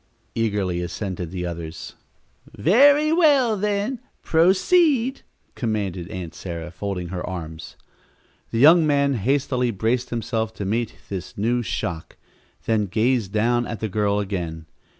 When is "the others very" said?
1.29-3.11